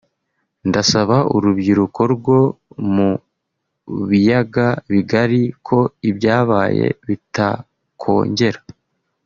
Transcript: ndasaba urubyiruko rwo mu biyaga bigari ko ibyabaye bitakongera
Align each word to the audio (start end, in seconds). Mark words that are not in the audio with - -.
ndasaba 0.69 1.17
urubyiruko 1.35 2.01
rwo 2.13 2.39
mu 2.93 3.09
biyaga 4.09 4.67
bigari 4.91 5.41
ko 5.67 5.77
ibyabaye 6.09 6.85
bitakongera 7.07 8.59